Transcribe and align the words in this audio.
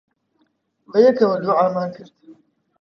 بەیەکەوە 0.91 1.35
دوعامان 1.43 1.89
کرد. 1.95 2.13